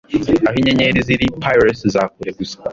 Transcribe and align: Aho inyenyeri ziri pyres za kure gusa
Aho 0.47 0.55
inyenyeri 0.61 0.99
ziri 1.07 1.25
pyres 1.41 1.79
za 1.93 2.03
kure 2.11 2.31
gusa 2.39 2.57